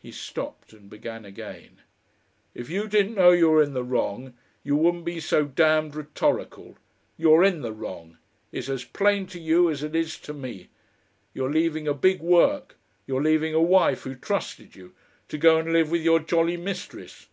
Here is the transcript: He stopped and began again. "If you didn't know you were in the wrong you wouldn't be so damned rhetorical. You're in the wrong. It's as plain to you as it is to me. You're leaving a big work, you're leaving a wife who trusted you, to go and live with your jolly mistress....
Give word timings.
He 0.00 0.10
stopped 0.10 0.72
and 0.72 0.88
began 0.88 1.26
again. 1.26 1.82
"If 2.54 2.70
you 2.70 2.88
didn't 2.88 3.14
know 3.16 3.32
you 3.32 3.50
were 3.50 3.62
in 3.62 3.74
the 3.74 3.84
wrong 3.84 4.32
you 4.64 4.74
wouldn't 4.74 5.04
be 5.04 5.20
so 5.20 5.44
damned 5.44 5.94
rhetorical. 5.94 6.76
You're 7.18 7.44
in 7.44 7.60
the 7.60 7.70
wrong. 7.74 8.16
It's 8.52 8.70
as 8.70 8.84
plain 8.84 9.26
to 9.26 9.38
you 9.38 9.68
as 9.70 9.82
it 9.82 9.94
is 9.94 10.16
to 10.20 10.32
me. 10.32 10.70
You're 11.34 11.52
leaving 11.52 11.86
a 11.86 11.92
big 11.92 12.22
work, 12.22 12.78
you're 13.06 13.22
leaving 13.22 13.52
a 13.52 13.60
wife 13.60 14.04
who 14.04 14.14
trusted 14.14 14.74
you, 14.76 14.94
to 15.28 15.36
go 15.36 15.58
and 15.58 15.74
live 15.74 15.90
with 15.90 16.00
your 16.00 16.20
jolly 16.20 16.56
mistress.... 16.56 17.26